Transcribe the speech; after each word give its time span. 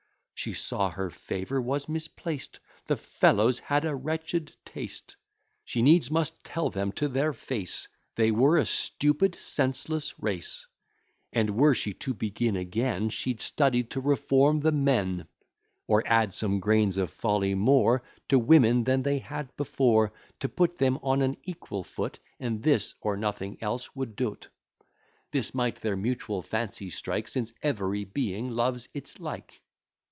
She 0.33 0.53
saw 0.53 0.89
her 0.89 1.11
favour 1.11 1.61
was 1.61 1.87
misplaced; 1.87 2.59
The 2.87 2.97
fellows 2.97 3.59
had 3.59 3.85
a 3.85 3.93
wretched 3.95 4.51
taste; 4.65 5.15
She 5.65 5.83
needs 5.83 6.09
must 6.09 6.43
tell 6.43 6.71
them 6.71 6.93
to 6.93 7.07
their 7.07 7.31
face, 7.31 7.87
They 8.15 8.31
were 8.31 8.57
a 8.57 8.65
stupid, 8.65 9.35
senseless 9.35 10.17
race; 10.19 10.65
And, 11.31 11.51
were 11.55 11.75
she 11.75 11.93
to 11.93 12.15
begin 12.15 12.55
again, 12.55 13.09
She'd 13.11 13.39
study 13.39 13.83
to 13.83 14.01
reform 14.01 14.61
the 14.61 14.71
men; 14.71 15.27
Or 15.85 16.01
add 16.07 16.33
some 16.33 16.59
grains 16.59 16.97
of 16.97 17.11
folly 17.11 17.53
more 17.53 18.01
To 18.29 18.39
women, 18.39 18.83
than 18.85 19.03
they 19.03 19.19
had 19.19 19.55
before, 19.57 20.11
To 20.39 20.49
put 20.49 20.77
them 20.77 20.97
on 21.03 21.21
an 21.21 21.37
equal 21.43 21.83
foot; 21.83 22.17
And 22.39 22.63
this, 22.63 22.95
or 23.01 23.15
nothing 23.15 23.59
else, 23.61 23.95
would 23.95 24.15
do't. 24.15 24.47
This 25.29 25.53
might 25.53 25.75
their 25.75 25.95
mutual 25.95 26.41
fancy 26.41 26.89
strike; 26.89 27.27
Since 27.27 27.53
every 27.61 28.05
being 28.05 28.49
loves 28.49 28.89
its 28.95 29.19
like. 29.19 29.61